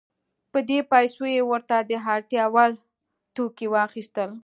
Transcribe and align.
په 0.51 0.59
دې 0.69 0.79
پیسو 0.91 1.23
یې 1.35 1.41
ورته 1.51 1.77
د 1.89 1.91
اړتیا 2.13 2.43
وړ 2.53 2.71
توکي 3.35 3.67
واخیستل. 3.69 4.29